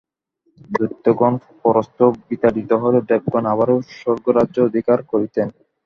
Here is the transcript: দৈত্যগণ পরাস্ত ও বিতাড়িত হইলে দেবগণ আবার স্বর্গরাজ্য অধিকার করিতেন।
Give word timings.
দৈত্যগণ 0.71 1.33
পরাস্ত 1.61 1.97
ও 2.03 2.15
বিতাড়িত 2.27 2.69
হইলে 2.81 3.01
দেবগণ 3.09 3.43
আবার 3.53 3.69
স্বর্গরাজ্য 3.99 4.57
অধিকার 4.69 4.99
করিতেন। 5.11 5.47